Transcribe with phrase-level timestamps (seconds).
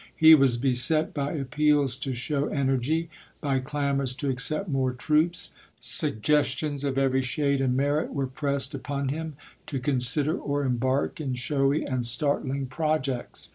[0.15, 3.07] He was beset by appeals to show energy;
[3.39, 5.51] by clamors to accept more troops.
[5.79, 9.35] Sug gestions of every shade and merit were pressed upon him,
[9.67, 13.49] to consider or embark in showy and startling projects.